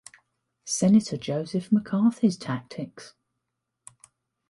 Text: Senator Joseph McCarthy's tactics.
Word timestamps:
Senator 0.65 1.15
Joseph 1.19 1.71
McCarthy's 1.71 2.35
tactics. 2.35 3.13